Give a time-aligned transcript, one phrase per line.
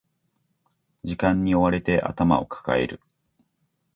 [1.03, 2.99] 時間に追われて頭を抱える